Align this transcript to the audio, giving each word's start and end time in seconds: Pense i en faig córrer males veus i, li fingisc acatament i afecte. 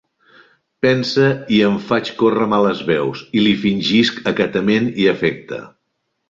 Pense 0.85 1.25
i 1.57 1.59
en 1.67 1.75
faig 1.89 2.09
córrer 2.21 2.47
males 2.55 2.81
veus 2.87 3.21
i, 3.27 3.45
li 3.49 3.53
fingisc 3.67 4.19
acatament 4.33 4.91
i 5.05 5.07
afecte. 5.17 5.63